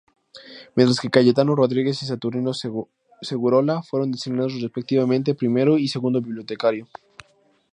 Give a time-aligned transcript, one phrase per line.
[0.75, 2.53] Mientras que Cayetano Rodríguez y Saturnino
[3.21, 6.87] Segurola fueron designados respectivamente primero y segundo bibliotecario.